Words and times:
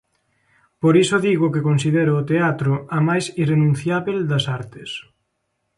Por 0.81 0.93
iso 1.03 1.23
digo 1.27 1.51
que 1.53 1.65
considero 1.69 2.11
o 2.21 2.27
teatro 2.31 2.71
a 2.97 2.99
máis 3.07 3.25
irrenunciábel 3.43 4.17
das 4.31 4.45
artes. 4.59 4.89